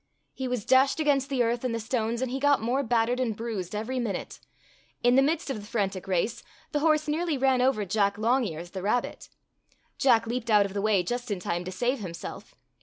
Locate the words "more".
2.59-2.81